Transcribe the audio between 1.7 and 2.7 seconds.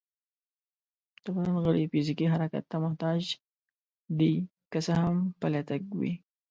فزيکي حرکت